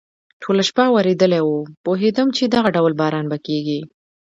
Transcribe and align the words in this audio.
ټوله 0.41 0.63
شپه 0.69 0.85
ورېدلی 0.95 1.41
و، 1.43 1.49
پوهېدم 1.85 2.27
چې 2.37 2.43
دغه 2.55 2.69
ډول 2.75 2.93
باران 3.01 3.25
به 3.31 3.37
کېږي. 3.47 3.79